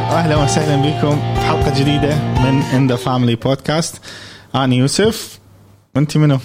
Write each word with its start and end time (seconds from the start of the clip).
واهلا 0.00 0.36
وسهلا 0.36 0.76
بكم 0.76 1.34
في 1.34 1.40
حلقة 1.40 1.80
جديدة 1.80 2.14
من 2.14 2.62
In 2.62 2.86
The 2.88 2.96
Family 2.96 3.34
Podcast 3.36 4.00
أنا 4.54 4.74
يوسف. 4.74 5.38
وأنت 5.96 6.16
منو؟ 6.16 6.38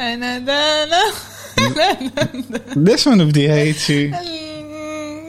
أنا 0.00 0.38
دانا. 0.38 1.02
ليش 2.76 3.08
ما 3.08 3.14
نبدي؟ 3.14 3.50
هيك. 3.52 3.76
شيء؟ 3.76 4.14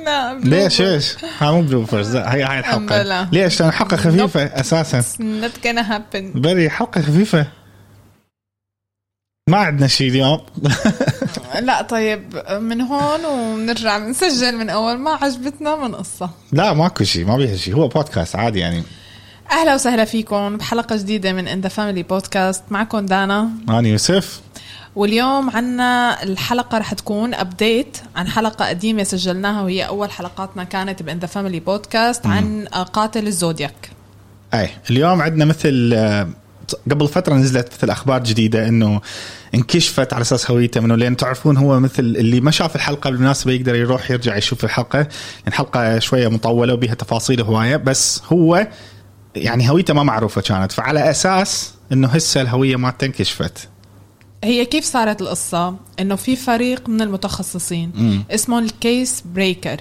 لا 0.05 0.39
ليش؟ 0.43 0.81
إيش؟ 0.81 1.15
ها 1.39 1.51
مو 1.51 1.61
bloopers 1.61 2.15
لا، 2.15 2.35
هي 2.35 2.43
هاي 2.43 2.59
الحمد 2.59 2.91
الحلقة. 2.91 3.29
ليش؟ 3.31 3.61
لأن 3.61 3.71
حلقه 3.71 3.97
خفيفة 3.97 4.43
أساسا. 4.43 5.01
Not 5.19 5.65
gonna 5.67 5.83
happen. 5.91 6.37
بريء 6.37 6.69
حلقه 6.69 7.01
خفيفة. 7.01 7.47
ما 9.49 9.57
عندنا 9.57 9.87
شيء 9.87 10.09
اليوم. 10.09 10.41
لا 11.61 11.81
طيب 11.81 12.41
من 12.61 12.81
هون 12.81 13.25
ونرجع 13.25 13.97
نسجل 13.97 14.57
من 14.57 14.69
أول 14.69 14.97
ما 14.97 15.11
عجبتنا 15.11 15.75
من 15.75 15.95
قصة. 15.95 16.29
لا 16.51 16.73
ماكو 16.73 17.03
شيء 17.03 17.25
ما 17.25 17.37
بيها 17.37 17.57
شيء 17.57 17.75
هو 17.75 17.87
بودكاست 17.87 18.35
عادي 18.35 18.59
يعني. 18.59 18.83
أهلا 19.51 19.75
وسهلا 19.75 20.05
فيكم 20.05 20.57
بحلقة 20.57 20.95
جديدة 20.95 21.33
من 21.33 21.47
In 21.47 21.61
The 21.61 21.69
Family 21.69 22.03
Podcast 22.03 22.63
معكم 22.69 23.05
دانا. 23.05 23.49
أنا 23.69 23.87
يوسف. 23.87 24.41
واليوم 24.95 25.49
عنا 25.49 26.23
الحلقة 26.23 26.77
رح 26.77 26.93
تكون 26.93 27.33
update 27.33 27.97
عن 28.15 28.27
حلقة 28.27 28.69
قديمة 28.69 29.03
سجلناها 29.03 29.61
وهي 29.61 29.87
أول 29.87 30.11
حلقاتنا 30.11 30.63
كانت 30.63 31.03
ب 31.03 31.09
In 31.09 31.19
The 31.19 31.27
Family 31.27 31.59
Podcast 31.59 32.25
عن 32.25 32.67
قاتل 32.93 33.27
الزودياك. 33.27 33.89
اي 34.53 34.69
اليوم 34.89 35.21
عندنا 35.21 35.45
مثل 35.45 35.91
آه، 35.95 36.27
قبل 36.91 37.07
فترة 37.07 37.33
نزلت 37.33 37.69
مثل 37.77 37.89
أخبار 37.89 38.23
جديدة 38.23 38.67
إنه 38.67 39.01
انكشفت 39.55 40.13
على 40.13 40.21
أساس 40.21 40.51
هويته 40.51 40.81
منه 40.81 40.95
لأن 40.95 41.17
تعرفون 41.17 41.57
هو 41.57 41.79
مثل 41.79 42.03
اللي 42.03 42.41
ما 42.41 42.51
شاف 42.51 42.75
الحلقة 42.75 43.09
بالمناسبة 43.09 43.51
يقدر 43.51 43.75
يروح 43.75 44.11
يرجع 44.11 44.37
يشوف 44.37 44.63
الحلقة 44.63 44.97
يعني 44.99 45.09
الحلقة 45.47 45.99
شوية 45.99 46.27
مطولة 46.27 46.73
وبيها 46.73 46.93
تفاصيل 46.93 47.41
هوايه 47.41 47.75
بس 47.75 48.21
هو 48.33 48.67
يعني 49.35 49.69
هويته 49.69 49.93
ما 49.93 50.03
معروفة 50.03 50.41
كانت 50.41 50.71
فعلى 50.71 51.09
أساس 51.09 51.73
إنه 51.91 52.07
هسه 52.07 52.41
الهوية 52.41 52.75
مالته 52.75 53.05
انكشفت 53.05 53.69
هي 54.43 54.65
كيف 54.65 54.85
صارت 54.85 55.21
القصة؟ 55.21 55.75
إنه 55.99 56.15
في 56.15 56.35
فريق 56.35 56.89
من 56.89 57.01
المتخصصين 57.01 57.91
مم. 57.95 58.23
اسمه 58.31 58.59
ال 58.59 58.72
Case 58.72 59.23
Breakers 59.35 59.77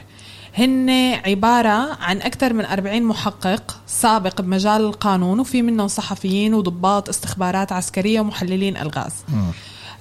هن 0.54 0.90
عبارة 1.26 1.98
عن 2.02 2.16
أكثر 2.22 2.52
من 2.52 2.64
40 2.64 3.02
محقق 3.02 3.80
سابق 3.86 4.40
بمجال 4.40 4.80
القانون 4.80 5.40
وفي 5.40 5.62
منهم 5.62 5.88
صحفيين 5.88 6.54
وضباط 6.54 7.08
استخبارات 7.08 7.72
عسكرية 7.72 8.20
ومحللين 8.20 8.76
ألغاز. 8.76 9.12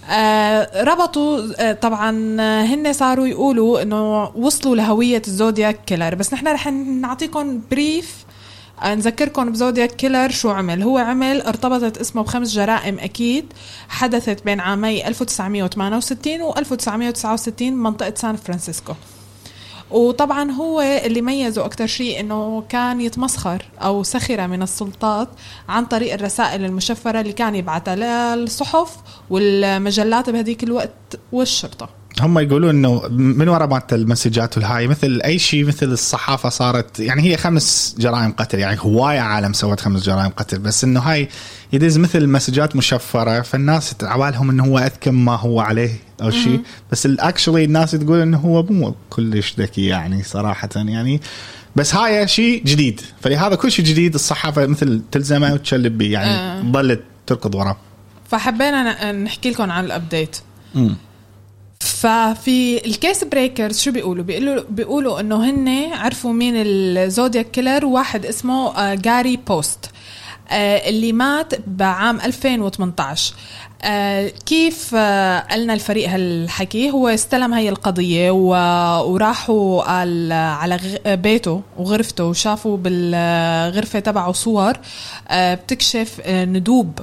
آه 0.09 0.83
ربطوا 0.83 1.41
آه 1.57 1.73
طبعا 1.73 2.37
آه، 2.41 2.63
هن 2.63 2.93
صاروا 2.93 3.27
يقولوا 3.27 3.81
إنه 3.81 4.23
وصلوا 4.23 4.75
لهوية 4.75 5.21
ال 5.27 5.35
Zodiac 5.35 5.79
Killer. 5.85 6.15
بس 6.15 6.33
نحن 6.33 6.47
رح 6.47 6.67
نعطيكم 6.67 7.61
brief 7.71 8.25
آه، 8.83 8.95
نذكركم 8.95 9.51
ب 9.51 9.57
Zodiac 9.57 9.91
Killer 9.91 10.29
شو 10.29 10.49
عمل. 10.49 10.83
هو 10.83 10.97
عمل 10.97 11.41
ارتبطت 11.41 11.97
اسمه 11.97 12.21
بخمس 12.21 12.53
جرائم 12.53 12.99
أكيد 12.99 13.45
حدثت 13.89 14.45
بين 14.45 14.59
عامي 14.59 15.07
1968 15.07 16.41
و 16.41 16.53
1969 16.57 17.71
بمنطقة 17.71 18.13
سان 18.15 18.35
فرانسيسكو. 18.35 18.93
وطبعا 19.91 20.51
هو 20.51 20.81
اللي 20.81 21.21
ميزه 21.21 21.65
أكتر 21.65 21.87
شيء 21.87 22.19
أنه 22.19 22.63
كان 22.69 23.01
يتمسخر 23.01 23.65
أو 23.81 24.03
سخر 24.03 24.47
من 24.47 24.61
السلطات 24.61 25.29
عن 25.69 25.85
طريق 25.85 26.13
الرسائل 26.13 26.65
المشفرة 26.65 27.21
اللي 27.21 27.33
كان 27.33 27.55
يبعثها 27.55 28.35
للصحف 28.35 28.97
والمجلات 29.29 30.29
بهديك 30.29 30.63
الوقت 30.63 31.19
والشرطة. 31.31 31.89
هم 32.21 32.39
يقولون 32.39 32.69
إنه 32.69 33.07
من 33.09 33.49
وراء 33.49 33.67
مالت 33.67 33.93
ال 33.93 34.00
messages 34.00 34.57
والهاي 34.57 34.87
مثل 34.87 35.21
أي 35.25 35.39
شيء 35.39 35.65
مثل 35.65 35.85
الصحافة 35.85 36.49
صارت 36.49 36.99
يعني 36.99 37.21
هي 37.21 37.37
خمس 37.37 37.95
جرائم 37.99 38.31
قتل 38.31 38.59
يعني 38.59 38.77
هوايه 38.79 39.19
عالم 39.19 39.53
سوت 39.53 39.79
خمس 39.79 40.03
جرائم 40.03 40.29
قتل 40.29 40.59
بس 40.59 40.83
إنه 40.83 40.99
هاي 40.99 41.29
يدز 41.73 41.97
مثل 41.97 42.27
messages 42.27 42.75
مشفرة 42.75 43.41
فالناس 43.41 43.95
عبالهم 44.03 44.49
إنه 44.49 44.65
هو 44.65 44.77
أذكى 44.77 45.11
ما 45.11 45.35
هو 45.35 45.59
عليه. 45.59 46.06
أو 46.21 46.29
شيء 46.29 46.61
بس 46.91 47.05
actually 47.05 47.63
الناس 47.63 47.91
تقول 47.91 48.21
إنه 48.21 48.37
هو 48.37 48.63
مو 48.63 48.95
كلش 49.09 49.53
ذكي 49.59 49.85
يعني 49.85 50.23
صراحة 50.23 50.69
يعني. 50.75 51.21
بس 51.75 51.95
هاي 51.95 52.27
شيء 52.27 52.63
جديد. 52.63 53.01
فلهذا 53.21 53.55
كل 53.55 53.71
شيء 53.71 53.85
جديد 53.85 54.13
الصحافة 54.13 54.65
مثل 54.65 55.01
تلزمه 55.11 55.53
وتشلب 55.53 55.97
بيه. 55.97 56.13
يعني 56.13 56.31
آه. 56.31 56.71
ظلت 56.71 57.03
تركض 57.27 57.55
وراه. 57.55 57.77
فحبينا 58.29 59.11
ن- 59.11 59.23
نحكي 59.23 59.49
لكم 59.49 59.71
عن 59.71 59.85
ال 59.85 59.93
update 59.93 60.37
ففي 61.79 62.85
ال 62.85 62.93
Case 62.93 63.23
Breakers 63.23 63.79
شو 63.79 63.91
بيقولوا؟ 63.91 64.23
بيقولوا 64.23 64.63
بيقولوا 64.69 65.19
إنه 65.19 65.49
هن 65.49 65.93
عرفوا 65.93 66.33
مين 66.33 66.53
ال 66.57 66.71
Zodiac 66.71 67.51
Killer 67.51 67.85
واحد 67.85 68.25
اسمه 68.25 68.77
آه، 68.77 68.93
جاري 68.95 69.37
بوست 69.47 69.85
آه، 69.85 69.89
اللي 70.51 71.11
مات 71.13 71.53
بعام 71.67 72.21
2018 72.21 73.33
آه، 73.83 74.27
كيف 74.45 74.91
آه، 74.95 75.39
قالنا 75.39 75.73
الفريق 75.73 76.09
هالحكي 76.09 76.91
هو 76.91 77.07
استلم 77.07 77.53
هي 77.53 77.69
القضية 77.69 78.31
و- 78.31 79.11
وراحوا 79.13 79.83
على 79.83 80.33
على 80.33 80.75
غ- 80.75 81.15
بيته 81.15 81.61
وغرفته 81.77 82.23
وشافوا 82.23 82.77
بالغرفة 82.77 83.99
تبعه 83.99 84.31
صور 84.31 84.73
آه، 85.29 85.53
بتكشف 85.53 86.21
آه، 86.21 86.45
ندوب 86.45 86.99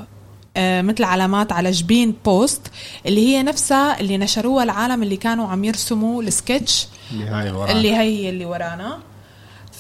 آه، 0.57 0.83
مثل 0.83 1.05
علامات 1.05 1.53
على 1.53 1.71
جبين 1.71 2.15
بوست 2.25 2.61
اللي 3.07 3.29
هي 3.29 3.43
نفسها 3.43 4.01
اللي 4.01 4.19
نشروها 4.19 4.65
العالم 4.65 5.03
اللي 5.03 5.17
كانوا 5.17 5.49
عم 5.49 5.65
يرسموا 5.65 6.23
السكتش 6.23 6.87
اللي 7.13 7.25
هاي 7.27 7.51
وراه 7.51 7.73
اللي 7.73 7.97
هي 7.97 8.29
اللي 8.31 8.45
ورانا. 8.45 8.99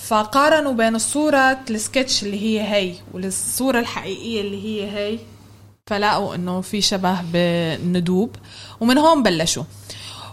فقارنوا 0.09 0.73
بين 0.73 0.95
الصورة 0.95 1.59
السكتش 1.71 2.23
اللي 2.23 2.43
هي 2.43 2.75
هي 2.75 2.95
والصورة 3.13 3.79
الحقيقية 3.81 4.41
اللي 4.41 4.65
هي 4.65 4.91
هي 4.97 5.19
فلاقوا 5.87 6.35
إنه 6.35 6.61
في 6.61 6.81
شبه 6.81 7.23
بالندوب 7.33 8.31
ومن 8.81 8.99
هون 8.99 9.23
بلشوا. 9.23 9.65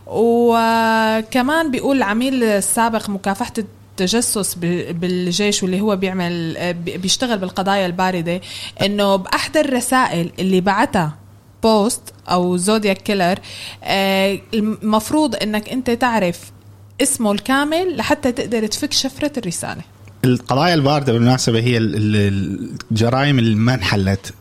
وكمان 0.08 1.72
بيقول 1.72 1.98
العميل 1.98 2.44
السابق 2.44 3.10
مكافحة 3.10 3.54
التجسس 3.58 4.54
بالجيش 4.92 5.64
واللي 5.64 5.82
هو 5.82 5.96
بيعمل 5.96 6.58
بي- 6.74 6.98
بيشتغل 6.98 7.38
بالقضايا 7.38 7.86
الباردة 7.86 8.42
إنه 8.82 9.16
بأحد 9.16 9.58
الرسائل 9.58 10.32
اللي 10.40 10.62
بعتها 10.62 11.16
بوست 11.64 12.02
أو 12.32 12.58
Zodiac 12.58 12.98
Killer 12.98 13.40
آه، 13.84 14.40
المفروض 14.54 15.36
إنك 15.36 15.70
أنت 15.70 15.90
تعرف 15.92 16.52
اسمه 17.02 17.32
الكامل 17.32 17.98
لحتى 17.98 18.32
تقدر 18.32 18.68
تفك 18.68 18.94
شفرة 18.94 19.32
الرسالة. 19.38 19.82
القضايا 20.26 20.74
البارده 20.74 21.14
بالمناسبة 21.14 21.60
هي 21.60 21.78
ال- 21.78 21.96
ال- 21.96 22.70
الجرائم 22.92 23.40
اللي 23.40 23.56
ما 23.56 23.74
انحلت 23.74 24.34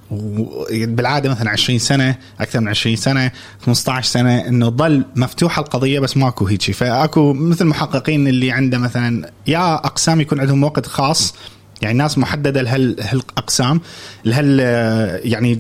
بالعادة 0.71 1.31
مثلا 1.31 1.51
20 1.51 1.79
سنة 1.79 2.17
أكثر 2.41 2.61
من 2.61 2.69
20 2.69 2.97
سنة 2.97 3.31
15 3.67 4.09
سنة 4.11 4.39
إنه 4.49 4.69
ظل 4.71 5.05
مفتوحه 5.17 5.63
القضية 5.63 6.01
بس 6.01 6.17
ماكو 6.17 6.47
هيك 6.47 6.63
شيء 6.63 6.75
فأكو 6.75 7.33
مثل 7.33 7.65
محققين 7.65 8.29
اللي 8.29 8.53
عنده 8.53 8.79
مثلا 8.79 9.31
يا 9.47 9.75
أقسام 9.75 10.21
يكون 10.21 10.41
عندهم 10.41 10.65
وقت 10.65 10.87
خاص 10.87 11.35
يعني 11.83 11.99
ناس 11.99 12.19
محددة 12.19 12.63
لهال 12.63 12.97
هالأقسام 13.01 13.81
لهال 14.25 14.61
يعني 15.33 15.55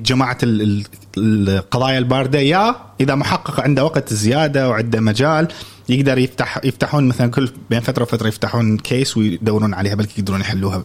ال- 0.44 0.84
القضايا 1.18 1.98
البارده 1.98 2.38
يا 2.38 2.76
إذا 3.00 3.14
محقق 3.14 3.60
عنده 3.60 3.84
وقت 3.84 4.14
زيادة 4.14 4.68
وعنده 4.68 5.00
مجال 5.00 5.48
يقدر 5.90 6.18
يفتح 6.18 6.60
يفتحون 6.64 7.08
مثلا 7.08 7.30
كل 7.30 7.52
بين 7.70 7.80
فترة 7.80 8.02
وفترة 8.02 8.28
يفتحون 8.28 8.78
case 8.78 9.16
ويدورون 9.16 9.74
عليها 9.74 9.94
بلكي 9.94 10.20
يقدرون 10.20 10.40
يحلوها. 10.40 10.84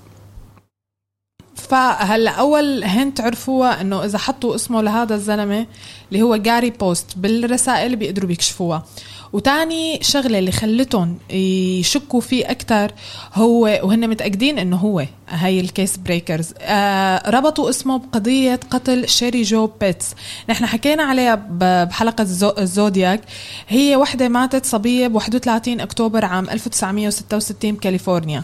فهلا 1.56 2.32
أول 2.32 2.84
hint 2.84 3.22
عرفوها 3.22 3.82
إنه 3.82 4.06
إذا 4.06 4.18
حطوا 4.18 4.56
اسمه 4.56 4.82
لهذا 4.82 5.16
الزلمة 5.16 5.68
اللي 6.12 6.22
هو 6.22 6.36
جاري 6.36 6.70
بوست 6.70 7.18
بالرسائل 7.18 7.96
بيقدروا 7.96 8.28
بيكشفوها. 8.28 8.86
وتاني 9.34 10.00
شغلة 10.02 10.40
اللي 10.40 10.52
خلتهم 10.52 11.18
يشكوا 11.30 12.22
فيه 12.22 12.52
أكثر 12.52 12.92
هو 13.34 13.80
وهن 13.84 14.10
متأكدين 14.10 14.60
إنه 14.60 14.78
هو 14.78 15.06
هاي 15.30 15.60
ال 15.60 15.67
Case 15.67 15.98
Breakers 15.98 16.54
آه 16.62 17.30
ربطوا 17.30 17.70
اسمه 17.70 17.98
بقضية 17.98 18.60
قتل 18.70 19.10
شيري 19.10 19.42
جو 19.42 19.70
بيتس. 19.82 20.16
نحن 20.50 20.66
حكينا 20.66 21.04
عليها 21.04 21.36
ب- 21.36 21.88
بحلقة 21.88 22.22
الزو 22.22 22.54
الزودياك 22.58 23.22
هي 23.68 23.96
وحدة 23.96 24.30
ماتت 24.30 24.66
صبية 24.66 25.08
ب 25.08 25.16
31 25.16 25.82
أكتوبر 25.82 26.26
عام 26.26 26.50
1966 26.50 27.72
بكاليفورنيا 27.72 28.44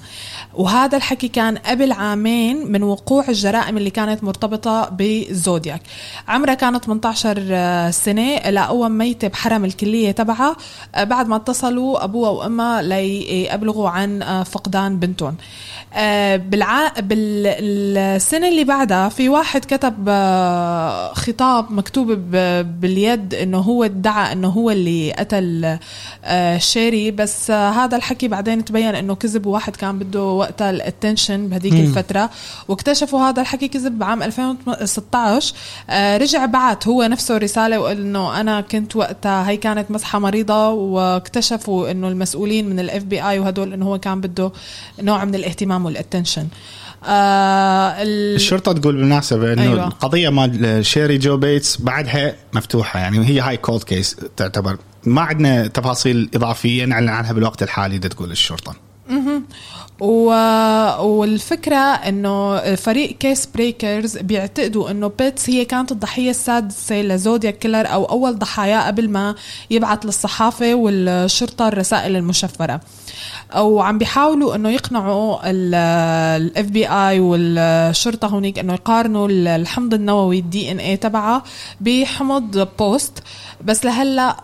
وهذا 0.53 0.97
الحكي 0.97 1.27
كان 1.27 1.57
قبل 1.57 1.91
عامين 1.91 2.71
من 2.71 2.83
وقوع 2.83 3.25
الجرائم 3.29 3.77
اللي 3.77 3.89
كانت 3.89 4.23
مرتبطة 4.23 4.89
بالزودياك 4.89 5.81
عمرها 6.27 6.53
كانت 6.53 6.85
18 6.85 7.91
سنة 7.91 8.49
لقوها 8.49 8.89
ميتة 8.89 9.27
بحرم 9.27 9.65
الكلية 9.65 10.11
تبعها. 10.11 10.55
آه، 10.95 11.03
بعد 11.03 11.27
ما 11.27 11.35
اتصلوا 11.35 12.03
أبوها 12.03 12.29
وأمها 12.29 12.81
ليبلغوا 12.81 13.89
عن 13.89 14.21
آه، 14.21 14.43
فقدان 14.43 14.99
بنتهم. 14.99 15.35
آه، 15.93 16.35
بالع... 16.99 17.57
بالسنه 17.59 18.47
اللي 18.47 18.63
بعدها 18.63 19.09
في 19.09 19.29
واحد 19.29 19.65
كتب 19.65 20.05
آه، 20.07 21.13
خطاب 21.13 21.71
مكتوب. 21.71 22.11
باليد 22.81 23.33
إنه 23.33 23.57
هو 23.57 23.83
ادعى 23.83 24.31
إنه 24.31 24.47
هو 24.47 24.71
اللي 24.71 25.13
قتل 25.13 25.77
آه، 26.25 26.57
شيري 26.57 27.11
بيتس 27.11 27.51
آه، 27.51 27.69
هذا 27.69 27.97
الحكي 27.97 28.27
بعدين 28.27 28.65
تبين 28.65 28.95
إنه 28.95 29.15
كذب 29.15 29.45
وواحد 29.45 29.75
كان 29.75 29.99
بده 29.99 30.23
وقتها 30.23 30.69
ال 30.69 30.77
attention 30.77 31.47
بهديك. 31.47 31.73
الفترة 31.73 32.29
واكتشفوا 32.67 33.19
هذا 33.19 33.41
الحكي 33.41 33.67
كذب 33.67 33.99
بعام 33.99 34.23
2016 34.23 35.53
آه، 35.89 36.17
رجع 36.17 36.45
بعت 36.45 36.87
هو 36.87 37.03
نفسه 37.03 37.37
رسالة 37.37 37.79
وقال 37.79 37.97
إنه 38.01 38.41
أنا 38.41 38.61
كنت 38.61 38.95
وقتها 38.95 39.49
هي 39.49 39.57
كانت 39.57 39.91
مزحة 39.91 40.19
مريضة 40.19 40.69
واكتشفوا 40.69 41.91
إنه 41.91 42.07
المسؤولين 42.07 42.69
من 42.69 42.79
ال 42.79 43.03
FBI 43.03 43.39
وهدول 43.39 43.73
إنه 43.73 43.85
هو 43.85 43.99
كان 43.99 44.21
بده 44.21 44.51
نوع 45.01 45.25
من 45.25 45.35
الاهتمام 45.35 45.85
وال 45.85 45.96
attention 45.96 46.47
آه 47.03 47.89
ال- 48.01 48.35
الشرطة 48.35 48.73
تقول 48.73 48.95
بالمناسبة 48.95 49.53
إنه 49.53 49.61
أيوة. 49.61 49.87
القضية 49.87 50.29
مال 50.29 50.85
شيري 50.85 51.17
جو 51.17 51.37
بيتس 51.37 51.77
بعدها 51.81 52.35
مفتوحة 52.53 52.99
يعني 52.99 53.27
هي 53.27 53.39
هاي 53.39 53.57
cold 53.57 53.83
case 53.83 54.15
تعتبر. 54.37 54.77
ما 55.05 55.21
عندنا 55.21 55.67
تفاصيل 55.67 56.29
إضافية 56.35 56.85
نعلن 56.85 57.09
عنها 57.09 57.33
بالوقت 57.33 57.63
الحالي 57.63 57.97
دا 57.97 58.07
تقول 58.07 58.31
الشرطة. 58.31 58.75
و... 60.01 60.25
والفكرة 61.01 61.75
إنه 61.75 62.59
فريق 62.75 63.17
Case 63.17 63.45
Breakers 63.45 64.17
بيعتقدوا 64.17 64.91
إنه 64.91 65.11
بيتس 65.19 65.49
هي 65.49 65.65
كانت 65.65 65.91
الضحية 65.91 66.29
السادسة 66.29 67.01
ل 67.01 67.09
Zodiac 67.09 67.57
Killer 67.59 67.87
أو 67.87 68.05
أول 68.05 68.39
ضحايا 68.39 68.87
قبل 68.87 69.09
ما 69.09 69.35
يبعث 69.69 70.05
للصحافة 70.05 70.73
والشرطة 70.75 71.67
الرسائل 71.67 72.15
المشفرة. 72.15 72.81
وعم 73.57 73.97
بيحاولوا 73.97 74.55
إنه 74.55 74.69
يقنعوا 74.69 75.39
ال 75.45 76.65
FBI 76.65 77.19
والشرطة 77.19 78.27
هونيك 78.27 78.59
إنه 78.59 78.73
يقارنوا 78.73 79.27
الحمض 79.31 79.93
النووي 79.93 80.39
ال 80.39 80.71
DNA 80.71 80.97
تبعها 80.97 81.43
بحمض 81.81 82.67
بوست 82.79 83.23
بس 83.65 83.85
لهلأ 83.85 84.35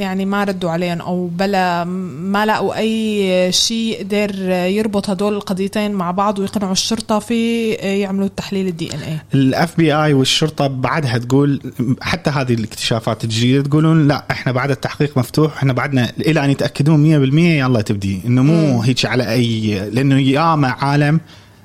يعني 0.00 0.24
ما 0.24 0.44
ردوا 0.44 0.70
عليهم 0.70 1.00
أو 1.00 1.26
بلا 1.26 1.84
ما 1.84 2.46
لقوا 2.46 2.76
أي 2.78 3.52
شيء 3.52 3.98
قدر 4.00 4.34
يربط 4.50 5.10
هدول 5.10 5.34
القضيتين 5.34 5.92
مع 5.92 6.10
بعض 6.10 6.38
ويقنعوا 6.38 6.72
الشرطة 6.72 7.18
في 7.18 7.70
يعملوا 7.72 8.26
التحليل 8.26 8.66
ال 8.66 8.94
DNA 8.94 9.18
ال 9.34 9.76
FBI 9.76 10.12
والشرطة 10.12 10.66
بعدها 10.66 11.18
تقول 11.18 11.72
حتى 12.00 12.30
هذه 12.30 12.54
الاكتشافات 12.54 13.24
الجديدة 13.24 13.62
تقولون 13.68 14.08
لا 14.08 14.24
إحنا 14.30 14.52
بعد 14.52 14.70
التحقيق 14.70 15.18
مفتوح 15.18 15.56
إحنا 15.56 15.72
بعدنا 15.72 16.12
إلى 16.20 16.44
أن 16.44 16.50
يتأكدون 16.50 17.30
100% 17.30 17.38
يلا 17.38 17.80
تبدي 17.80 18.20
إنه 18.26 18.42
مو 18.42 18.82
هيك 18.82 19.06
على 19.06 19.32
أي 19.32 19.90
لأنه 19.90 20.20
ياما 20.20 20.68
عالم 20.68 21.20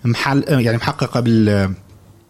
محل 0.05 0.43
يعني 0.47 0.77
محققة 0.77 1.19
بال 1.19 1.73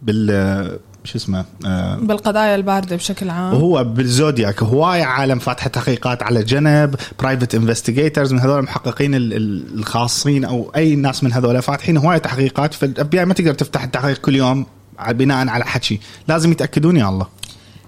بال 0.02 0.80
شو 1.06 1.18
اسمه 1.18 1.46
آه، 1.66 1.96
بالقضايا 1.96 2.56
الباردة 2.56 2.96
بشكل 2.96 3.30
عام. 3.30 3.54
وهو 3.54 3.84
بالزودياك 3.84 4.64
هواية 4.64 5.04
عالم 5.04 5.40
فاتحة 5.40 5.68
تحقيقات 5.70 6.24
على 6.24 6.44
جنب 6.44 6.96
private 7.20 7.56
investigators 7.56 8.34
من 8.34 8.40
هذول 8.40 8.60
المحققين 8.60 9.16
ال- 9.16 9.34
ال- 9.34 9.80
الخاصين 9.80 10.46
أو 10.46 10.72
أي 10.76 10.96
ناس 10.96 11.24
من 11.24 11.34
هذول 11.34 11.62
فاتحين 11.62 11.98
هواية 11.98 12.18
تحقيقات. 12.18 12.74
فال 12.74 13.08
FB 13.08 13.26
ما 13.26 13.34
تقدر 13.34 13.54
تفتح 13.54 13.84
التحقيق 13.84 14.18
كل 14.18 14.36
يوم 14.36 14.66
بناء 15.10 15.48
على 15.48 15.66
حكي. 15.66 16.00
لازم 16.28 16.52
يتأكدون 16.52 16.98
يا 16.98 17.10
الله. 17.10 17.28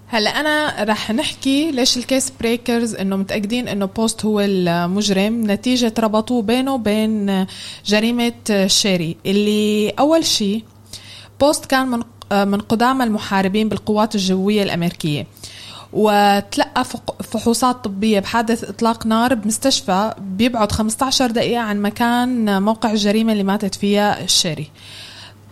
هلا 0.10 0.30
أنا 0.30 0.84
رح 0.84 1.12
نحكي 1.12 1.72
ليش 1.72 1.98
ال 1.98 2.05
Case 2.05 2.33
Breakers 2.39 2.95
إنه 2.96 3.16
متأكدين 3.16 3.68
إنه 3.68 3.86
بوست 3.86 4.25
هو 4.25 4.40
المجرم 4.40 5.52
نتيجة 5.52 5.94
ربطوه 6.00 6.42
بينه 6.42 6.74
وبين 6.74 7.46
جريمة 7.86 8.34
شيري. 8.68 9.18
اللي 9.25 9.90
أول 9.90 10.25
شيء 10.25 10.64
بوست 11.40 11.66
كان 11.66 11.88
من 11.88 12.02
من 12.31 12.59
قدامى 12.62 13.03
المحاربين 13.03 13.69
بالقوات 13.69 14.15
الجوية 14.15 14.63
الأمريكية. 14.63 15.27
وتلقى 15.94 16.85
فحوصات 17.31 17.75
طبية 17.83 18.19
بحادث 18.19 18.63
إطلاق 18.63 19.06
نار 19.07 19.33
بمستشفى 19.33 20.13
بيبعد 20.21 20.71
15 20.71 21.31
دقيقة 21.31 21.62
عن 21.62 21.81
مكان 21.81 22.62
موقع 22.63 22.91
الجريمة 22.91 23.31
اللي 23.31 23.44
ماتت 23.44 23.75
فيها 23.75 24.25
شيري 24.25 24.68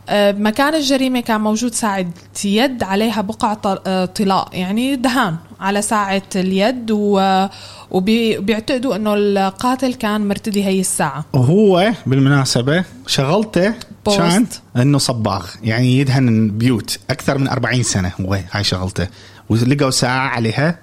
آه، 0.10 0.32
مكان 0.32 0.76
الجريمة 0.76 1.20
كان 1.20 1.42
موجود 1.42 1.74
ساعة 1.74 2.06
يد 2.46 2.84
عليها 2.84 3.22
بقع 3.22 3.58
آه، 3.88 4.06
طلاء 4.06 4.48
يعني 4.54 4.96
دهان 4.96 5.36
على 5.60 5.82
ساعة 5.82 6.22
اليد 6.36 6.92
و- 6.92 7.46
وبي- 7.92 8.38
وبيعتقدوا 8.38 8.96
إنه 8.96 9.14
القاتل 9.14 9.94
كان 9.94 10.28
مرتدي 10.28 10.66
هي 10.66 10.80
الساعة. 10.80 11.26
وهو 11.34 11.92
بالمناسبة 12.06 12.84
شغلته 13.08 13.74
بوست. 14.06 14.20
كان 14.20 14.48
إنه 14.78 14.98
صباغ 14.98 15.46
يعني 15.64 15.98
يدهن 15.98 16.50
بيوت 16.58 17.00
أكثر 17.10 17.38
من 17.38 17.48
40 17.48 17.84
سنة 17.84 18.12
هو 18.22 18.40
هاي 18.52 18.64
شغلته. 18.64 19.08
ولقوا 19.50 19.90
ساعة 19.90 20.28
عليها 20.28 20.80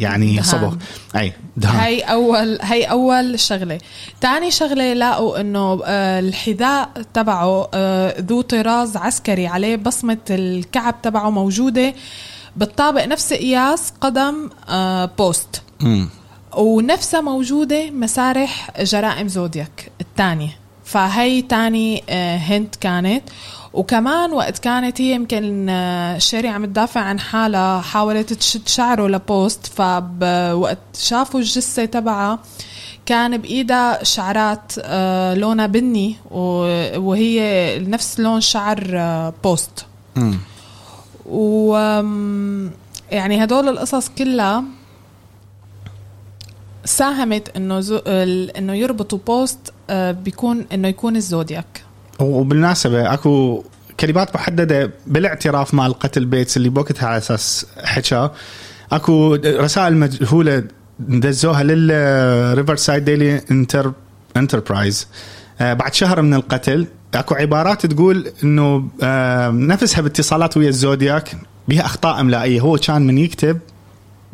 يعني. 0.00 0.42
صبغ. 0.42 0.74
أي 1.16 1.32
دهان. 1.56 1.76
هي 1.76 2.00
أول 2.00 2.58
هي 2.62 2.84
أول 2.84 3.40
شغلة. 3.40 3.78
تاني 4.20 4.50
شغلة 4.50 4.92
لقوا 4.92 5.40
إنه 5.40 5.80
آه، 5.84 6.20
الحذاء 6.20 6.90
تبعه 7.14 7.68
آه، 7.74 8.20
ذو 8.20 8.40
طراز 8.40 8.96
عسكري 8.96 9.46
عليه. 9.46 9.76
بصمة 9.76 10.18
الكعب 10.30 11.02
تبعه 11.02 11.30
موجودة. 11.30 11.94
بالطابق 12.56 13.04
نفس 13.04 13.32
قياس 13.32 13.92
قدم 14.00 14.50
آه، 14.68 15.04
بوست. 15.04 15.62
مم. 15.80 16.08
ونفسها 16.56 17.20
موجودة 17.20 17.90
مسارح 17.90 18.70
جرائم 18.80 19.28
زودياك 19.28 19.92
الثانية. 20.00 20.63
فهي 20.84 21.42
تاني 21.42 22.04
آه، 22.08 22.36
hint 22.36 22.76
كانت. 22.76 23.22
وكمان 23.72 24.32
وقت 24.32 24.58
كانت 24.58 25.00
هي 25.00 25.14
يمكن 25.14 25.68
آه، 25.68 26.18
شيري 26.18 26.48
عم 26.48 26.64
تدافع 26.64 27.00
عن 27.00 27.20
حالها 27.20 27.80
حاولت 27.80 28.32
تشد 28.32 28.68
شعره 28.68 29.06
لبوست. 29.08 29.66
فوقت 29.66 30.78
شافوا 30.98 31.40
الجثة 31.40 31.84
تبعها 31.84 32.38
كان 33.06 33.36
بإيدها 33.36 34.04
شعرات 34.04 34.72
آه، 34.78 35.34
لونها 35.34 35.66
بني 35.66 36.16
وهي 36.96 37.78
نفس 37.78 38.20
لون 38.20 38.40
شعر 38.40 39.32
بوست. 39.44 39.86
و 41.26 41.74
يعني 43.10 43.44
هدول 43.44 43.68
القصص 43.68 44.08
كلها 44.18 44.64
ساهمت 46.84 47.56
إنه 47.56 47.80
زو... 47.80 47.96
إنه 48.06 48.74
يربطوا 48.74 49.18
بوست 49.26 49.58
آه، 49.90 50.10
بيكون 50.12 50.66
إنه 50.72 50.88
يكون 50.88 51.16
الزودياك. 51.16 51.82
وبالمناسبة 52.20 53.14
أكو 53.14 53.64
كلمات 54.00 54.34
محددة 54.34 54.90
بالاعتراف 55.06 55.74
مع 55.74 55.86
القتل 55.86 56.24
بيتس 56.24 56.56
اللي 56.56 56.68
بوقتها 56.68 57.06
على 57.06 57.18
أساس 57.18 57.66
حكى 57.84 58.30
أكو 58.92 59.34
رسائل 59.34 59.96
مجهولة 59.96 60.64
دزوها 60.98 61.62
لل 61.62 62.76
Riverside 62.76 63.04
Daily 63.04 63.40
Enter 63.50 63.92
Enterprise 64.36 65.08
بعد 65.60 65.94
شهر 65.94 66.22
من 66.22 66.34
القتل 66.34 66.86
أكو 67.14 67.34
عبارات 67.34 67.86
تقول 67.86 68.32
إنه 68.44 68.88
آه، 69.02 69.50
نفسها 69.50 70.00
باتصالات 70.00 70.56
ويا 70.56 70.68
الزودياك 70.68 71.36
بها 71.68 71.84
أخطاء 71.84 72.20
أملائية. 72.20 72.60
هو 72.60 72.76
كان 72.76 73.06
من 73.06 73.18
يكتب 73.18 73.58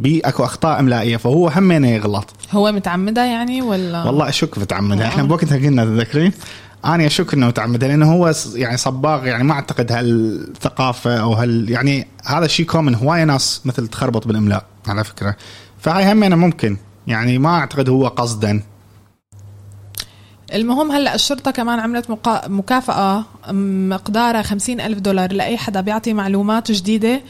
بي 0.00 0.20
أكو 0.20 0.44
اخطاء 0.44 0.80
املائية 0.80 1.16
فهو 1.16 1.48
همينه 1.48 1.88
يغلط. 1.88 2.30
هو 2.52 2.72
متعمدة 2.72 3.24
يعني 3.24 3.62
ولا؟ 3.62 4.04
والله 4.04 4.28
أشك 4.28 4.58
إحنا 5.02 5.22
آه. 5.22 5.26
بوقتها 5.26 5.58
قلنا 5.58 5.84
تذكرين؟ 5.84 6.32
أنا 6.84 7.06
أشك 7.06 7.34
إنه 7.34 7.46
متعمدها 7.46 7.88
لأنه 7.88 8.12
هو 8.12 8.32
يعني 8.54 8.76
صباغ 8.76 9.26
يعني 9.26 9.44
ما 9.44 9.52
أعتقد 9.52 9.92
هالثقافة 9.92 11.16
أو 11.16 11.32
هال 11.32 11.70
يعني 11.70 12.06
هذا 12.24 12.46
شيء 12.46 12.66
common 12.66 12.94
هواية 12.94 13.24
ناس 13.24 13.60
مثل 13.64 13.88
تخربط 13.88 14.26
بالإملاء 14.26 14.64
على 14.86 15.04
فكرة. 15.04 15.36
فهاي 15.78 16.12
همينه 16.12 16.36
ممكن. 16.36 16.76
يعني 17.06 17.38
ما 17.38 17.58
أعتقد 17.58 17.88
هو 17.88 18.08
قصدا. 18.08 18.62
المهم 20.54 20.92
هلأ 20.92 21.14
الشرطة 21.14 21.50
كمان 21.50 21.78
عملت 21.80 22.10
مقا... 22.10 22.48
مكافأة 22.48 23.24
مقدارها 23.52 24.42
خمسين 24.42 24.80
ألف 24.80 24.98
دولار 24.98 25.32
لأي 25.32 25.56
حدا 25.56 25.80
بيعطي 25.80 26.12
معلومات 26.12 26.72
جديدة 26.72 27.20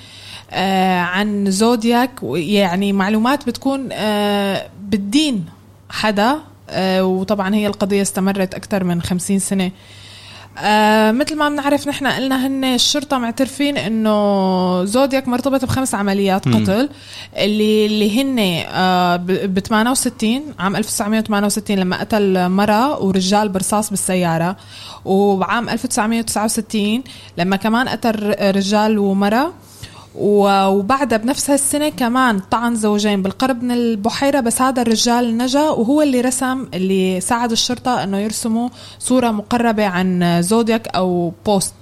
عن 1.00 1.50
زودياك 1.50 2.10
يعني 2.34 2.92
معلومات 2.92 3.46
بتكون 3.46 3.88
آه 3.92 4.66
بالدين 4.82 5.44
حدا 5.90 6.36
آه 6.70 7.04
وطبعا 7.04 7.54
هي 7.54 7.66
القضية 7.66 8.02
استمرت 8.02 8.54
أكثر 8.54 8.84
من 8.84 9.02
خمسين 9.02 9.38
سنة 9.38 9.70
آه 10.58 11.12
مثل 11.12 11.36
ما 11.36 11.48
بنعرف 11.48 11.88
نحن 11.88 12.06
قلنا 12.06 12.46
هن 12.46 12.64
الشرطة 12.64 13.18
معترفين 13.18 13.76
إنه 13.76 14.84
زودياك 14.84 15.28
مرتبط 15.28 15.64
بخمس 15.64 15.94
عمليات 15.94 16.48
مم. 16.48 16.54
قتل 16.54 16.88
اللي 17.36 17.86
اللي 17.86 18.22
هن 18.22 18.38
آه 18.68 19.16
ب 19.16 19.58
68 19.58 20.40
عام 20.58 20.76
1968 20.76 21.76
لما 21.78 22.00
قتل 22.00 22.48
مرة 22.48 23.02
ورجال 23.02 23.48
برصاص 23.48 23.90
بالسيارة 23.90 24.56
وعام 25.04 25.68
1969 25.68 27.02
لما 27.38 27.56
كمان 27.56 27.88
قتل 27.88 28.34
رجال 28.56 28.98
ومرة 28.98 29.46
و- 29.46 29.52
وبعدها 30.14 31.18
بنفس 31.18 31.50
هالسنة 31.50 31.88
كمان 31.88 32.38
طعن 32.38 32.74
زوجين 32.76 33.22
بالقرب 33.22 33.62
من 33.62 33.70
البحيرة 33.70 34.40
بس 34.40 34.62
هذا 34.62 34.82
الرجال 34.82 35.36
نجا 35.36 35.60
وهو 35.60 36.02
اللي 36.02 36.20
رسم 36.20 36.66
اللي 36.74 37.20
ساعد 37.20 37.52
الشرطة 37.52 38.04
إنه 38.04 38.18
يرسموا 38.18 38.68
صورة 38.98 39.30
مقربة 39.30 39.86
عن 39.86 40.42
زودياك 40.42 40.88
أو 40.88 41.32
بوست. 41.46 41.74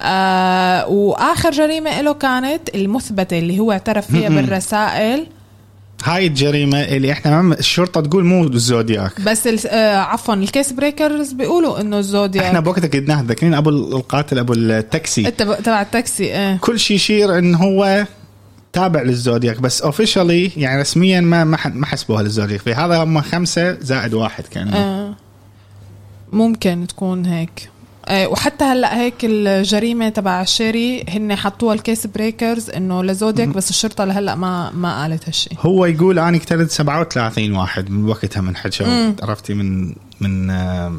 آه 0.00 0.88
وآخر 0.88 1.50
جريمة 1.50 2.00
له 2.00 2.12
كانت 2.12 2.74
المثبتة 2.74 3.38
اللي 3.38 3.58
هو 3.58 3.72
اعترف 3.72 4.06
فيها 4.06 4.28
بالرسائل. 4.28 5.26
هاي 6.04 6.26
الجريمة 6.26 6.78
اللي 6.80 7.12
إحنا 7.12 7.42
ما 7.42 7.58
الشرطة 7.58 8.00
تقول 8.00 8.24
مو 8.24 8.44
الزودياك. 8.44 9.20
بس 9.20 9.66
آه 9.66 9.96
عفوا 9.96 10.34
ال 10.34 10.42
Case 10.42 10.72
Breakers 10.72 11.32
بيقولوا 11.32 11.80
إنه 11.80 11.98
الزودياك. 11.98 12.44
إحنا 12.44 12.60
بوقتها 12.60 12.88
قدناه 12.88 13.22
ذاكرين 13.22 13.54
أبو 13.54 13.70
القاتل 13.70 14.38
أبو 14.38 14.52
التاكسي. 14.52 15.30
تبع 15.30 15.82
التاكسي 15.82 16.24
إيه. 16.24 16.56
كل 16.56 16.78
شيء 16.78 16.96
يشير 16.96 17.38
إن 17.38 17.54
هو 17.54 18.06
تابع 18.72 19.02
للزودياك 19.02 19.60
بس 19.60 19.82
officially 19.82 20.50
يعني 20.56 20.80
رسميا 20.80 21.20
ما 21.20 21.44
ما 21.44 21.56
ح- 21.56 21.66
ما 21.66 21.86
حسبوها 21.86 22.22
للزودياك. 22.22 22.60
فهذا 22.60 22.96
هم 23.02 23.20
خمسة 23.20 23.80
زائد 23.80 24.14
واحد 24.14 24.44
كان 24.46 24.68
آه. 24.68 25.14
ممكن 26.32 26.86
تكون 26.88 27.26
هيك. 27.26 27.68
وحتى 28.10 28.64
هلأ 28.64 29.00
هيك 29.00 29.14
الجريمة 29.24 30.08
تبع 30.08 30.44
شيري 30.44 31.04
هن 31.08 31.34
حطوها 31.34 31.74
ال 31.74 31.80
Case 31.80 32.06
Breakers 32.06 32.70
إنه 32.70 33.04
لزودياك 33.04 33.48
بس 33.48 33.70
الشرطة 33.70 34.04
لهلأ 34.04 34.34
ما 34.34 34.70
ما 34.70 35.02
قالت 35.02 35.28
هالشيء 35.28 35.52
هو 35.60 35.86
يقول 35.86 36.18
أنا 36.18 36.38
قتلت 36.38 36.70
37 36.70 37.52
واحد 37.56 37.90
من 37.90 38.08
وقتها 38.08 38.40
من 38.40 38.56
حكى 38.56 39.14
عرفتي؟ 39.22 39.54
من 39.54 39.94
من 40.20 40.50
آه، 40.50 40.92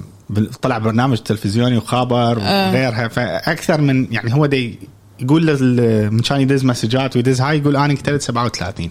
طلع 0.62 0.78
برنامج 0.78 1.18
تلفزيوني 1.18 1.78
وخابر 1.78 2.38
آه. 2.42 2.70
وغيرها. 2.70 3.08
فأكثر 3.08 3.82
من 3.82 4.14
يعني 4.14 4.34
هو 4.34 4.46
دي 4.46 4.80
يقول 5.20 5.64
من 6.12 6.20
كان 6.20 6.42
يدز 6.42 6.66
messages 6.66 7.16
ويدز 7.16 7.42
هاي 7.42 7.58
يقول 7.58 7.76
أنا 7.76 7.94
قتلت 7.94 8.22
37 8.22 8.90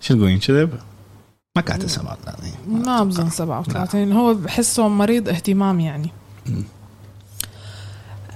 شو 0.00 0.14
تقولين؟ 0.14 0.38
كذب؟ 0.38 0.70
ما 1.56 1.62
كاتب 1.62 1.88
37 1.88 2.50
ما 2.68 3.04
بظن 3.04 3.30
37 3.30 4.12
هو 4.12 4.34
بحسه 4.34 4.88
مريض 4.88 5.28
اهتمام 5.28 5.80
يعني. 5.80 6.10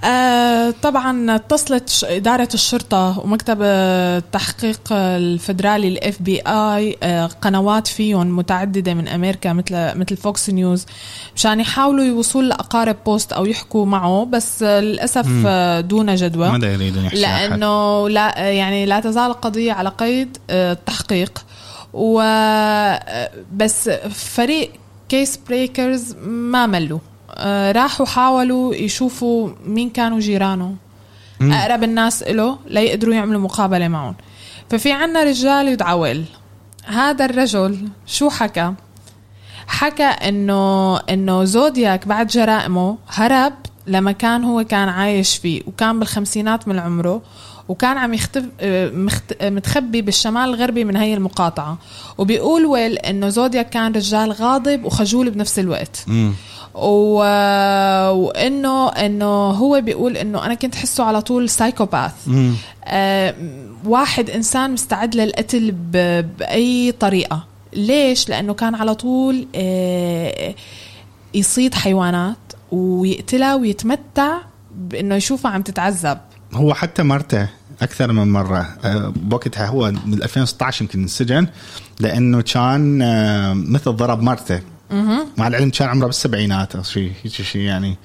آه 0.03 0.73
طبعا 0.81 1.35
اتصلت 1.35 2.03
إدارة 2.03 2.49
الشرطة 2.53 3.19
ومكتب 3.19 3.57
آه، 3.61 4.17
التحقيق 4.17 4.81
الفدرالي 4.91 5.87
ال 5.87 6.21
FBI 6.21 6.97
قنوات 7.41 7.87
فيهم 7.87 8.35
متعددة 8.35 8.93
من 8.93 9.07
أمريكا 9.07 9.53
مثل 9.53 9.97
مثل 9.97 10.17
Fox 10.17 10.49
News 10.49 10.85
مشان 11.35 11.59
يحاولوا 11.59 12.03
يوصلوا 12.05 12.43
لأقارب 12.43 12.95
بوست 13.05 13.33
أو 13.33 13.45
يحكوا 13.45 13.85
معه 13.85 14.25
بس 14.25 14.63
آه، 14.63 14.79
للأسف 14.79 15.27
آه، 15.45 15.81
دون 15.81 16.15
جدوى. 16.15 16.49
ما 16.49 16.67
يريدون. 16.67 17.07
لأنه 17.13 18.09
لا 18.09 18.37
يعني 18.51 18.85
لا 18.85 18.99
تزال 18.99 19.31
القضية 19.31 19.71
على 19.71 19.89
قيد 19.89 20.37
آه، 20.49 20.71
التحقيق. 20.71 21.43
و 21.97 22.21
بس 23.53 23.89
فريق 24.09 24.71
Case 25.09 25.39
Breakers 25.47 26.15
ما 26.25 26.65
ملوا. 26.65 26.99
راحوا 27.71 28.05
حاولوا 28.05 28.75
يشوفوا 28.75 29.49
مين 29.65 29.89
كانوا 29.89 30.19
جيرانه 30.19 30.75
أقرب 31.41 31.83
الناس 31.83 32.23
له 32.23 32.57
ليقدروا 32.67 33.13
يعملوا 33.13 33.41
مقابلة 33.41 33.87
معهم. 33.87 34.15
ففي 34.69 34.91
عنا 34.91 35.23
رجال 35.23 35.67
يدعى 35.67 35.93
ويل 35.93 36.25
هذا 36.85 37.25
الرجل 37.25 37.87
شو 38.05 38.29
حكى؟ 38.29 38.73
حكى 39.67 40.03
إنه 40.03 40.97
إنه 40.97 41.43
زودياك 41.43 42.07
بعد 42.07 42.27
جرائمه 42.27 42.97
هرب 43.07 43.53
لمكان 43.87 44.43
هو 44.43 44.63
كان 44.63 44.89
عايش 44.89 45.37
فيه 45.37 45.61
وكان 45.67 45.99
بالخمسينات 45.99 46.67
من 46.67 46.79
عمره 46.79 47.21
وكان 47.69 47.97
عم 47.97 48.13
يختف 48.13 48.43
آه، 48.59 48.89
مخت... 48.89 49.23
آه، 49.41 49.49
متخبي 49.49 50.01
بالشمال 50.01 50.49
الغربي 50.49 50.83
من 50.83 50.95
هي 50.95 51.13
المقاطعة. 51.13 51.77
وبيقول 52.17 52.65
ويل 52.65 52.97
إنه 52.97 53.29
زودياك 53.29 53.69
كان 53.69 53.91
رجال 53.91 54.31
غاضب 54.31 54.85
وخجول 54.85 55.29
بنفس 55.29 55.59
الوقت. 55.59 56.05
و... 56.75 57.17
وانه 58.09 58.89
إنه 58.89 59.49
هو 59.49 59.81
بيقول 59.81 60.17
إنه 60.17 60.45
أنا 60.45 60.53
كنت 60.53 60.75
حسه 60.75 61.03
على 61.03 61.21
طول 61.21 61.49
سايكوباث. 61.49 62.11
آه، 62.85 63.35
واحد 63.85 64.29
إنسان 64.29 64.71
مستعد 64.71 65.15
للقتل 65.15 65.71
ب... 65.71 65.91
بأي 66.37 66.91
طريقة. 66.91 67.45
ليش؟ 67.73 68.29
لأنه 68.29 68.53
كان 68.53 68.75
على 68.75 68.95
طول 68.95 69.47
آه، 69.55 70.55
يصيد 71.33 71.73
حيوانات 71.73 72.37
ويقتلها 72.71 73.55
ويتمتع 73.55 74.37
بإنه 74.75 75.15
يشوفها 75.15 75.51
عم 75.51 75.61
تتعذب. 75.61 76.17
هو 76.53 76.73
حتى 76.73 77.03
مرته 77.03 77.47
أكثر 77.81 78.11
من 78.11 78.31
مرة. 78.31 78.77
آه، 78.83 79.13
بوقتها 79.15 79.65
هو 79.67 79.91
من 79.91 80.13
2016 80.23 80.81
يمكن 80.81 81.01
انسجن 81.01 81.47
لأنه 81.99 82.41
كان 82.41 83.01
آه، 83.01 83.53
مثل 83.53 83.91
ضرب 83.91 84.21
مرته. 84.21 84.61
مع 85.37 85.47
العلم 85.47 85.69
كان 85.69 85.89
عمره 85.89 86.05
بالسبعينات 86.05 86.75
أو 86.75 86.83
شيء 86.83 87.11
شيء 87.25 87.61
يعني. 87.61 87.97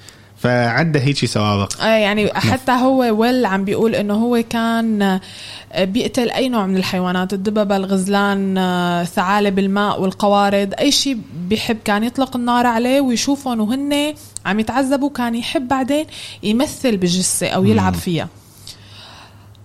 فعنده 0.43 0.99
هيك 0.99 1.25
سوابق. 1.25 1.81
آه، 1.81 1.85
يعني 1.85 2.33
حتى 2.33 2.71
هو 2.71 2.99
ويل 2.99 3.45
عم 3.45 3.65
بيقول 3.65 3.95
إنه 3.95 4.13
هو 4.13 4.43
كان 4.49 5.01
آه، 5.01 5.83
بيقتل 5.83 6.29
أي 6.29 6.49
نوع 6.49 6.65
من 6.65 6.77
الحيوانات 6.77 7.33
الدببة 7.33 7.75
الغزلان 7.75 8.57
آه، 8.57 9.03
ثعالب 9.03 9.59
الماء 9.59 10.01
والقوارض 10.01 10.73
أي 10.79 10.91
شيء 10.91 11.17
بيحب 11.49 11.77
كان 11.85 12.03
يطلق 12.03 12.35
النار 12.35 12.65
عليه 12.65 13.01
ويشوفهم 13.01 13.61
وهن 13.61 14.13
عم 14.45 14.59
يتعذبوا 14.59 15.09
كان 15.09 15.35
يحب 15.35 15.67
بعدين 15.67 16.05
يمثل 16.43 16.97
بالجثة 16.97 17.47
أو 17.47 17.65
يلعب 17.65 17.93
فيها. 17.93 18.27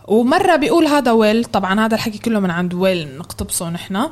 ومرة 0.09 0.57
بيقول 0.57 0.87
هذا 0.87 1.13
ويل 1.13 1.45
طبعا 1.45 1.81
هذا 1.87 1.95
الحكي 1.95 2.19
كله 2.19 2.41
من 2.41 2.51
عند 2.51 2.75
ويل 2.75 3.19
نقتبسه 3.19 3.71
نحن. 3.71 4.07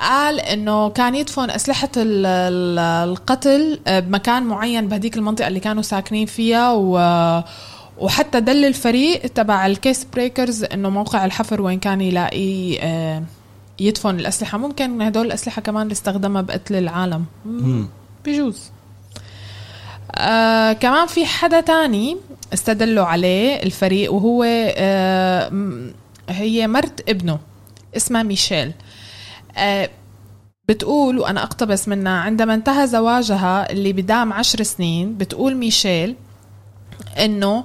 قال 0.00 0.40
إنه 0.40 0.88
كان 0.90 1.14
يدفن 1.14 1.50
ال- 1.96 2.78
القتل 3.08 3.80
بمكان 3.88 4.42
معين 4.42 4.88
بهديك 4.88 5.16
المنطقة 5.16 5.48
اللي 5.48 5.60
كانوا 5.60 5.82
ساكنين 5.82 6.26
فيها 6.26 6.72
و 6.72 6.92
وحتى 7.98 8.40
دل 8.40 8.64
الفريق 8.64 9.20
تبع 9.26 9.66
ال 9.66 9.74
Case 9.74 10.06
Breakers 10.14 10.64
إنه 10.64 10.90
موقع 10.90 11.24
الحفر 11.24 11.62
وين 11.62 11.78
كان 11.78 12.00
يلاقي 12.00 12.78
آه، 12.80 13.22
يدفن 13.80 14.20
الأسلحة. 14.20 14.58
ممكن 14.58 15.02
هدول 15.02 15.26
الأسلحة 15.26 15.62
كمان 15.62 15.90
استخدمها 15.90 16.42
بقتل 16.42 16.74
العالم. 16.74 17.24
مم، 17.44 17.88
بيجوز 18.24 18.70
آه 20.18 20.72
كمان 20.72 21.06
في 21.06 21.26
حدا 21.26 21.60
تاني 21.60 22.16
استدلوا 22.54 23.04
عليه 23.04 23.62
الفريق 23.62 24.12
وهو 24.12 24.44
آه 24.76 25.50
هي 26.28 26.66
مرت 26.66 27.08
ابنه 27.08 27.38
اسمها 27.96 28.22
ميشيل. 28.22 28.72
آه 29.56 29.90
بتقول 30.68 31.18
وأنا 31.18 31.42
أقتبس 31.42 31.88
منها 31.88 32.12
عندما 32.20 32.54
انتهى 32.54 32.86
زواجها 32.86 33.70
اللي 33.72 33.92
بدام 33.92 34.32
عشر 34.32 34.62
سنين 34.62 35.16
بتقول 35.16 35.56
ميشيل 35.56 36.16
آه، 37.16 37.64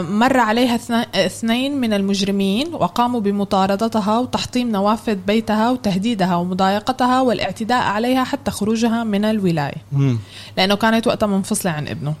مر 0.00 0.38
عليها 0.38 0.78
اثنين 1.14 1.80
من 1.80 1.92
المجرمين 1.92 2.74
وقاموا 2.74 3.20
بمطاردتها 3.20 4.18
وتحطيم 4.18 4.70
نوافذ 4.70 5.14
بيتها 5.14 5.70
وتهديدها 5.70 6.36
ومضايقتها 6.36 7.20
والاعتداء 7.20 7.82
عليها 7.82 8.24
حتى 8.24 8.50
خروجها 8.50 9.04
من 9.04 9.24
الولاية. 9.24 9.82
مم. 9.92 10.18
لأنه 10.56 10.74
كانت 10.74 11.06
وقتها 11.06 11.26
منفصلة 11.26 11.70
عن 11.72 11.88
ابنه. 11.88 12.14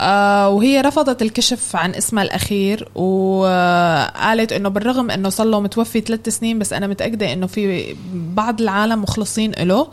آه 0.00 0.48
وهي 0.48 0.80
رفضت 0.80 1.22
الكشف 1.22 1.76
عن 1.76 1.94
اسمها 1.94 2.22
الأخير 2.22 2.88
وقالت 2.94 4.52
إنه 4.52 4.68
بالرغم 4.68 5.10
إنه 5.10 5.28
صار 5.28 5.46
له 5.46 5.60
متوفي 5.60 6.00
ثلاث 6.00 6.28
سنين 6.28 6.58
بس 6.58 6.72
أنا 6.72 6.86
متأكدة 6.86 7.32
إنه 7.32 7.46
في 7.46 7.96
بعض 8.12 8.60
العالم 8.60 9.02
مخلصين 9.02 9.50
له 9.50 9.80
آه، 9.80 9.86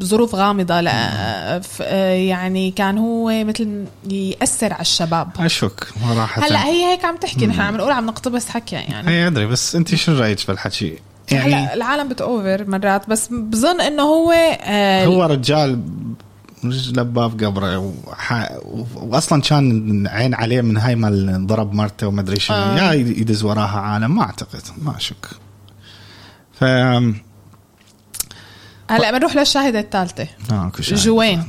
بظروف 0.00 0.34
غامضة 0.34 0.80
لا 0.80 1.60
ف- 1.60 1.82
آه، 1.82 2.12
يعني 2.14 2.70
كان 2.70 2.98
هو 2.98 3.44
مثل 3.44 3.84
يأثر 4.10 4.72
على 4.72 4.82
الشباب. 4.82 5.28
أشك 5.38 5.86
صراحة. 6.14 6.42
هلا 6.46 6.64
هي 6.64 6.92
هيك 6.92 7.04
عم 7.04 7.16
تحكي 7.16 7.46
نحن 7.46 7.60
عم 7.60 7.76
نقول 7.76 7.92
عم 7.92 8.06
نقتبس 8.06 8.48
حكي 8.48 8.76
يعني. 8.76 9.08
هي 9.10 9.26
أدري 9.26 9.46
بس 9.46 9.76
أنت 9.76 9.94
شو 9.94 10.12
رأيك 10.18 10.46
بالحكي؟ 10.48 10.98
هلا 11.30 11.46
يعني 11.48 11.74
العالم 11.74 12.08
بتأوفر 12.08 12.64
مرات 12.70 13.10
بس 13.10 13.28
بظن 13.32 13.80
إنه 13.80 14.02
هو 14.02 14.32
آه، 14.62 15.06
هو 15.06 15.24
رجال 15.24 15.80
رجل 16.64 17.04
باب 17.04 17.44
قبره 17.44 17.78
وح... 18.06 18.48
واصلا 18.94 19.42
كان 19.42 20.06
عين 20.06 20.34
عليه 20.34 20.60
من 20.60 20.76
هاي 20.76 20.94
مال 20.96 21.46
ضرب 21.46 21.72
مرته 21.74 22.06
وما 22.06 22.20
أدري 22.20 22.40
شنو. 22.40 22.56
آه. 22.56 22.76
يا 22.78 22.92
يدز 22.92 23.42
وراها 23.44 23.78
عالم 23.80 24.14
ما 24.16 24.22
أعتقد 24.22 24.62
ما 24.82 24.96
أشك. 24.96 25.26
ف 26.52 26.64
هلا 28.96 29.10
بنروح 29.10 29.36
آه، 30.52 30.66
اكو 30.66 30.82
شاهد. 30.82 30.98
جوين. 30.98 31.44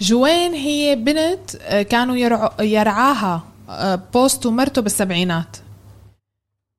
جوين 0.00 0.54
هي 0.54 0.96
بنت 0.96 1.56
آه، 1.62 1.82
كانوا 1.82 2.16
يرعاها 2.60 3.42
آه، 3.68 4.00
بوست 4.14 4.46
ومرته 4.46 4.82
بالسبعينات. 4.82 5.56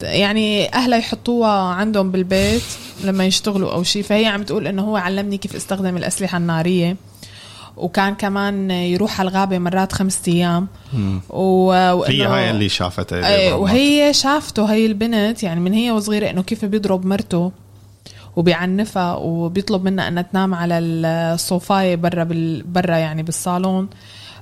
يعني 0.02 0.74
أهلها 0.74 0.98
يحطوها 0.98 1.74
عندهم 1.74 2.12
بالبيت 2.12 2.64
لما 3.04 3.26
يشتغلوا 3.26 3.74
أو 3.74 3.84
شيء 3.84 4.04
فهي 4.04 4.26
عم 4.26 4.44
تقول 4.44 4.68
إنه 4.68 4.82
هو 4.82 4.98
علمني 4.98 5.38
كيف 5.38 5.56
أستخدم 5.56 5.98
الأسلحة 5.98 6.38
النارية. 6.38 6.98
وكان 7.78 8.16
كمان 8.16 8.72
يروح 8.72 9.20
على 9.20 9.30
الغابة 9.30 9.58
مرات 9.60 9.94
خمسة 9.94 10.32
أيام. 10.32 10.68
و... 11.30 11.72
هي 12.04 12.26
هاي 12.26 12.52
اللي 12.52 12.70
شافته 12.70 13.16
اللي 13.16 13.28
إيه 13.28 13.50
ضربت. 13.50 13.62
وهي 13.62 14.14
شافته 14.14 14.66
هي 14.66 14.86
البنت 14.86 15.44
يعني 15.44 15.60
من 15.60 15.74
هي 15.74 15.92
وصغيرة 15.92 16.30
إنه 16.30 16.44
كيف 16.44 16.66
بيضرب 16.66 17.06
مرته. 17.06 17.52
وبيعنفها 18.36 19.16
وبيطلب 19.16 19.84
منها 19.84 20.08
انها 20.08 20.24
تنام 20.24 20.54
على 20.54 20.80
الصوفاية 20.80 21.96
برا 21.96 22.24
بال... 22.24 22.64
برا 22.64 22.96
يعني 22.98 23.24
بالصالون. 23.24 23.90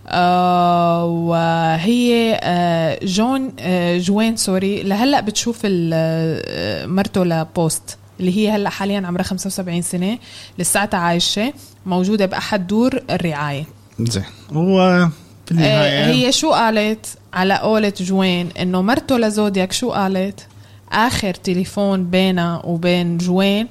آه 0.08 1.06
وهي 1.06 2.40
آه 2.44 3.00
جون 3.04 3.52
آه 3.60 3.98
جوين 3.98 4.36
sorry 4.36 4.84
لهلأ 4.84 5.22
بتشوف 5.22 5.60
ال- 5.66 5.92
آه، 5.94 6.86
مرته 6.86 7.24
لبوست 7.26 7.98
اللي 8.20 8.38
هي 8.38 8.52
هلأ 8.52 8.70
حاليا 8.70 9.08
عمرها 9.08 9.24
75 9.24 9.82
سنة 9.82 10.18
لساتها 10.60 10.98
عايشة 11.00 11.54
موجودة 11.86 12.26
بأحد 12.26 12.68
دور 12.68 13.02
الرعاية. 13.10 13.66
زين. 14.00 14.24
هو 14.54 15.08
في 15.46 15.52
النهاية 15.52 15.90
آه، 15.90 16.12
هي 16.12 16.32
شو 16.32 16.52
قالت 16.52 17.06
على 17.34 17.54
قولة 17.58 17.94
جوين؟ 18.00 18.50
إنه 18.60 18.82
مرته 18.82 19.18
لزودياك 19.18 19.72
شو 19.72 19.92
قالت؟ 19.92 20.48
آخر 20.92 21.34
تليفون 21.34 22.10
بينها 22.10 22.62
وبين 22.66 23.18
جوين. 23.18 23.68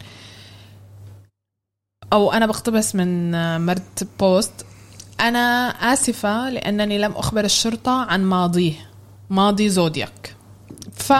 أو 2.12 2.32
أنا 2.32 2.46
بقتبس 2.46 2.94
من 2.94 3.34
آه، 3.34 3.58
مرت 3.58 4.08
بوست. 4.20 4.52
أنا 5.20 5.68
آسفة 5.68 6.50
لأنني 6.50 6.98
لم 6.98 7.12
أخبر 7.12 7.44
الشرطة 7.44 8.04
عن 8.04 8.24
ماضيه. 8.24 8.72
ماضي 9.30 9.68
زودياك. 9.68 10.34
ف 10.94 11.12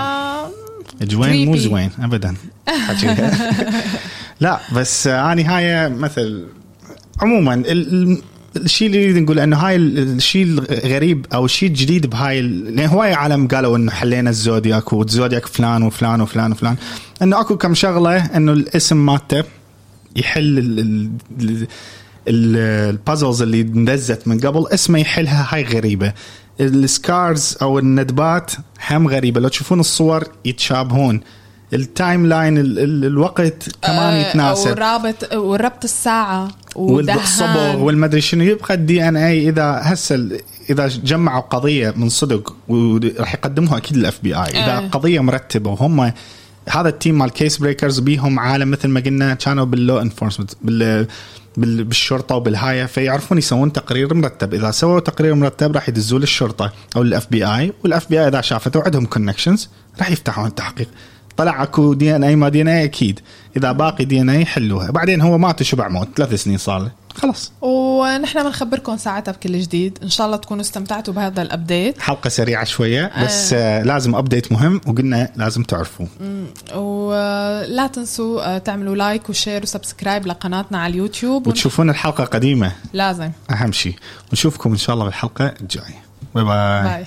جوين 1.02 1.48
مو. 1.48 1.56
زوين 1.56 1.90
ابدا. 1.98 2.34
لا 4.40 4.60
بس 4.72 5.06
آه، 5.06 5.32
اني 5.32 5.44
هاي 5.44 5.88
مثل 5.88 6.46
عموما 7.20 7.62
الشيء 8.56 8.86
اللي 8.88 8.98
نريد 9.04 9.16
نقول 9.22 9.38
إنه 9.38 9.56
هاي 9.56 9.76
ال- 9.76 9.98
الشيء 9.98 10.42
الغريب 10.44 11.26
أو 11.34 11.44
الشيء 11.44 11.68
الجديد 11.68 12.06
بهاي 12.06 12.40
ال- 12.40 12.76
لأن 12.76 12.88
هواي 12.88 13.12
عالم 13.14 13.48
قالوا 13.48 13.76
إنه 13.76 13.90
حلينا 13.92 14.30
الزودياك 14.30 14.92
والزودياك 14.92 15.46
فلان 15.46 15.82
وفلان 15.82 16.20
وفلان 16.20 16.52
وفلان. 16.52 16.76
إنه 17.22 17.40
أكو 17.40 17.56
كم 17.56 17.74
شغلة 17.74 18.16
إنه 18.16 18.52
الاسم 18.52 19.06
مالته 19.06 19.44
يحل 20.16 20.58
ال- 20.58 20.78
ال- 20.80 21.10
ال- 21.40 21.66
ال- 22.28 22.56
ال 22.94 23.00
puzzles 23.00 23.42
اللي 23.42 23.60
اندزت 23.60 24.28
من 24.28 24.40
قبل 24.40 24.66
اسمه 24.68 24.98
يحلها 24.98 25.48
هاي 25.50 25.64
غريبة. 25.64 26.12
ال 26.60 26.76
scars 26.76 27.56
أو 27.62 27.78
الندبات 27.78 28.52
هم 28.90 29.08
غريبة. 29.08 29.40
لو 29.40 29.48
تشوفون 29.48 29.80
الصور 29.80 30.24
يتشابهون. 30.44 31.20
ال 31.72 32.26
timeline 32.26 32.58
ال- 32.58 32.78
ال- 32.78 33.04
الوقت 33.04 33.68
كمان 33.82 34.12
آه، 34.14 34.28
يتناسب. 34.30 34.70
ورابط 34.70 35.34
وربط 35.34 35.84
الساعة 35.84 36.48
والصبغ 36.76 37.76
والمدري 37.76 38.20
شنو. 38.20 38.44
يبقى 38.44 38.74
ال 38.74 39.08
DNA 39.08 39.48
إذا 39.48 39.80
هسه 39.82 40.28
إذا 40.70 40.86
جمعوا 40.86 41.40
قضية 41.40 41.94
من 41.96 42.08
صدق 42.08 42.54
وراح 42.68 43.34
يقدموها 43.34 43.76
أكيد 43.76 43.96
لل 43.96 44.18
FBI 44.22 44.40
إذا 44.50 44.76
آه. 44.78 44.88
قضية 44.88 45.20
مرتبة 45.20 45.70
وهم 45.70 46.12
هذا 46.68 46.88
ال 46.88 46.94
team 46.94 47.18
مال 47.18 47.30
Case 47.30 47.56
Breakers 47.58 47.98
بيهم 47.98 48.38
عالم 48.38 48.70
مثل 48.70 48.88
ما 48.88 49.00
قلنا 49.00 49.34
كانوا 49.34 49.64
بال 49.64 49.79
law 49.79 50.00
enforcement 50.00 50.50
بال 50.62 51.06
بال- 51.56 51.84
بالشرطة 51.84 52.34
وبالهايه 52.34 52.84
فيعرفون 52.84 53.38
يسوون 53.38 53.72
تقرير 53.72 54.14
مرتب. 54.14 54.54
إذا 54.54 54.70
سووا 54.70 55.00
تقرير 55.00 55.34
مرتب 55.34 55.74
راح 55.74 55.88
يدزوه 55.88 56.20
للشرطة 56.20 56.72
أو 56.96 57.02
لل 57.02 57.26
FBI 57.30 57.46
وال 57.46 58.08
FBI 58.10 58.28
إذا 58.28 58.40
شافته 58.40 58.82
عندهم 58.82 59.06
connections 59.06 59.68
راح 59.98 60.10
يفتحون 60.10 60.46
التحقيق 60.46 60.88
طلع 61.36 61.62
اكو 61.62 61.94
دي 61.94 62.16
ان 62.16 62.24
اي 62.24 62.36
ما 62.36 62.48
دي 62.48 62.62
ان 62.62 62.68
اي 62.68 62.84
أكيد. 62.84 63.20
اذا 63.56 63.72
باقي 63.72 64.04
DNA 64.04 64.42
يحلوها 64.42 64.90
بعدين 64.90 65.20
هو 65.20 65.38
مات 65.38 65.62
شبع 65.62 65.88
موت 65.88 66.08
ثلاث 66.16 66.34
سنين 66.34 66.58
صار 66.58 66.78
له. 66.78 66.90
خلاص. 67.14 67.52
ونحن 67.60 68.42
بنخبركم 68.42 68.96
ساعتها 68.96 69.32
بكل 69.32 69.60
جديد. 69.60 69.98
إن 70.02 70.08
شاء 70.08 70.26
الله 70.26 70.36
تكونوا 70.36 70.62
استمتعتوا 70.62 71.14
بهذا 71.14 71.42
ال 71.42 71.51
update 71.51 72.00
حلقة 72.00 72.28
سريعة 72.28 72.64
شوية 72.64 73.10
بس 73.24 73.52
آه. 73.52 73.82
لازم 73.82 74.14
update 74.14 74.52
مهم 74.52 74.80
وقلنا 74.86 75.32
لازم 75.36 75.62
تعرفوا 75.62 76.06
ولا 76.74 77.86
تنسوا 77.86 78.54
آه، 78.54 78.58
تعملوا 78.58 78.96
like 78.96 79.28
و 79.30 79.36
share 79.36 79.62
و 79.62 79.69
subscribe 79.69 80.26
لقناتنا 80.26 80.78
على 80.78 80.90
اليوتيوب. 80.90 81.46
ون- 81.46 81.52
وتشوفون 81.52 81.90
الحلقة 81.90 82.24
قديمة. 82.24 82.72
لازم. 82.92 83.30
أهم 83.50 83.72
شيء 83.72 83.94
ونشوفكم 84.30 84.70
إن 84.70 84.76
شاء 84.76 84.94
الله 84.94 85.04
بالحلقة 85.04 85.54
الجاية. 85.60 86.02
باي 86.34 86.44
باي, 86.44 86.82
باي 86.82 87.06